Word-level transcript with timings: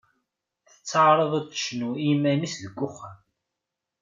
Tettaɛraḍ 0.73 1.31
ad 1.39 1.45
tecnu 1.47 1.89
i 1.97 2.03
yiman-is 2.07 2.55
deg 2.63 2.75
uxxam. 2.87 3.17